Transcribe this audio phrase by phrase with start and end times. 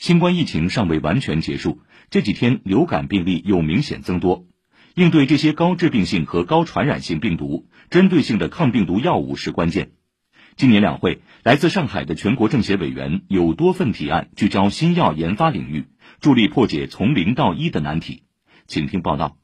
[0.00, 4.46] 新冠疫情尚未完全结束，这几天流感病例又明显增多。
[4.94, 9.90] 应对这些高致病性和高传染性病毒，针对性的抗病毒药物是关键。
[10.56, 15.84] 今年两会，来自上海的全国政协委员有多份提案，聚焦新药研发领域，
[16.18, 18.22] 助力破解从零到一的难题。
[18.66, 19.39] 请听报道。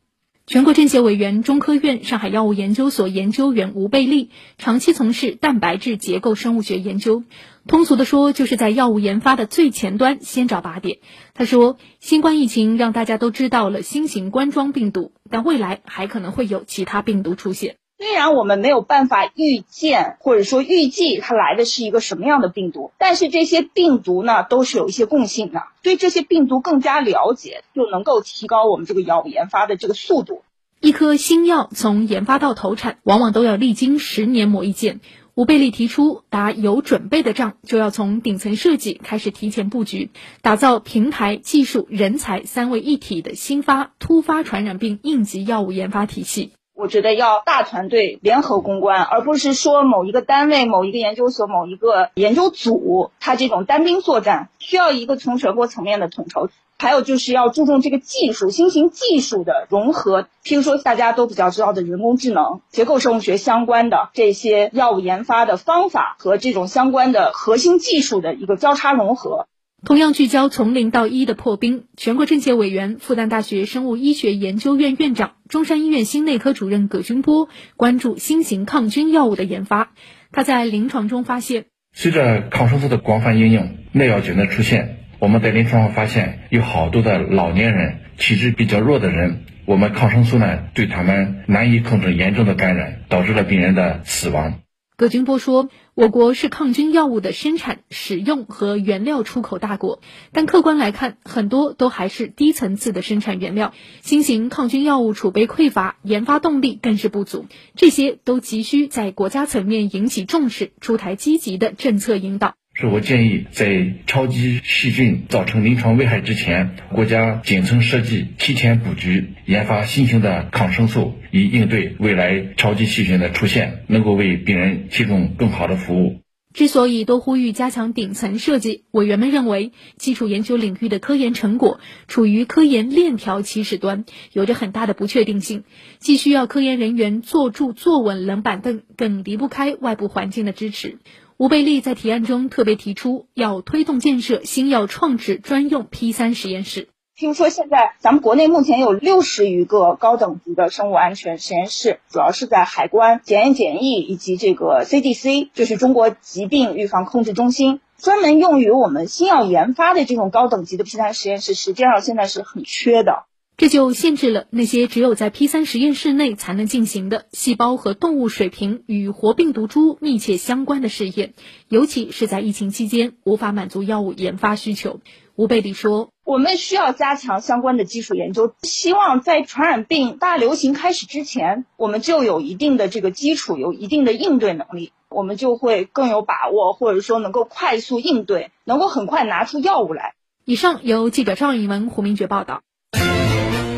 [0.49, 7.25] 全国政协委员、中科院上海药物研究所研究员吴贝利长期从事蛋白质结构生物学研究，
[7.67, 10.99] 通俗的说，就是在药物研发的最前端先找靶点。
[11.35, 17.75] 他说，新冠疫情让大家都知道了新型冠状病毒，但未来还可能会有其他病毒出现。
[17.99, 25.63] 虽然我们没有办法预见或者说预计它来的是一个什么样的病毒，但是这些病毒呢都是有一些共性的。
[25.83, 30.43] 对这些病毒更加了解，就能够提高我们这个药物研发的这个速度。
[30.81, 35.01] 一颗新药从研发到投产，往往都要历经十年磨一剑。
[35.35, 40.11] 吴贝利提出，打有准备的仗，就要从顶层设计开始提前布局，
[40.43, 46.53] 打造平台、技术、人才三位一体的新发突发传染病应急药物研发体系。
[46.77, 56.51] 我觉得要大团队联合攻关，而不是说某一个单位、某一个研究所、某一个研究组，它这种单兵作战，需要一个从全国层面的统筹。
[56.79, 69.47] 还有就是要注重这个技术、新型技术的融合，譬如说大家都比较知道的人工智能、结构生物学相关的这些药物研发的方法和这种相关的核心技术的一个交叉融合。
[69.85, 79.93] 同样聚焦从零到一的破冰，全国政协委员、复旦大学生物医学研究院院长、中山医院心内科主任葛军波关注新型抗菌药物的研发。
[80.33, 94.63] 他在临床中发现，随着抗生素的广泛应用，耐药菌的出现，我们在临床上发现有好多的老年人、体质比较弱的人，我们抗生素呢对他们难以控制严重的感染，导致了病人的死亡。
[94.99, 100.01] 葛军波说：“我国是抗菌药物的生产、使用和原料出口大国，
[100.33, 103.75] 但客观来看，很多都还是低层次的生产原料。
[104.01, 107.45] 新型抗菌药物储备匮乏，研发动力更是不足，
[107.75, 126.21] 这些都急需在国家层面引起重视，出台积极的政策引导。”是我建议，在超级细菌造成临床危害之前，国家顶层设计，提前布局，研发新型的抗生素，以应对未来超级细菌的出现，能够为病人提供更好的服务。
[126.53, 134.05] 之所以都呼吁加强顶层设计，委员们认为，基础研究领域的科研成果处于科研链条起始端，
[134.35, 135.65] 有着很大的不确定性，
[135.99, 140.99] 既需要科研人员坐住坐稳冷板凳，更离不开外部环境的支持。
[141.39, 146.89] 吴贝利在提案中特别提出，要推动建设新药创制专用 P 三实验室。
[147.15, 163.25] 譬如说，现在咱们国内目前有六十余个高等级的生物安全实验室，主要是在海关、检验检疫以及这个 CDC，就是中国疾病预防控制中心，专门用于我们新药研发的这种高等级的 P 三实验室，实际上现在是很缺的。
[163.59, 171.33] 这就限制了那些只有在 P 三实验室内才能进行的细胞和动物水平与活病毒株密切相关的试验，
[171.71, 175.01] 尤其是在疫情期间无法满足药物研发需求。
[175.37, 190.13] 吴贝里说：“我们需要加强相关的基础研究，希望在传染病大流行开始之前，我们就有一定的这个基础，有一定的应对能力，我们就会更有把握，或者说能够快速应对，能够很快拿出药物来。”
[190.45, 192.61] 以上由记者赵颖文、胡明珏报道。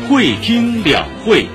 [0.09, 1.47] 会听两会。